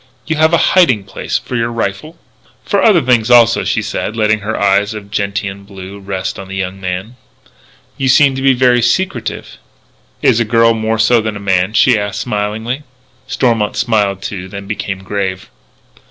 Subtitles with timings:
[0.25, 2.17] "You have a hiding place for your rifle?"
[2.65, 6.55] "For other things, also," she said, letting her eyes of gentian blue rest on the
[6.55, 7.17] young man.
[7.97, 9.59] "You seem to be very secretive."
[10.23, 12.81] "Is a girl more so than a man?" she asked smilingly.
[13.27, 15.51] Stormont smiled too, then became grave.